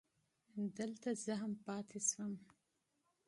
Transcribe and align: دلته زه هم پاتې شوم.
دلته 0.77 1.09
زه 1.23 1.33
هم 1.41 1.53
پاتې 1.65 1.99
شوم. 2.09 2.33